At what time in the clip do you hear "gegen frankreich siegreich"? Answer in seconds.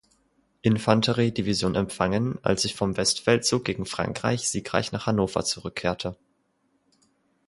3.63-4.91